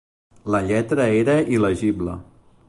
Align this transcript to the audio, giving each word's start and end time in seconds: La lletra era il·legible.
La 0.55 0.61
lletra 0.71 1.05
era 1.19 1.37
il·legible. 1.59 2.17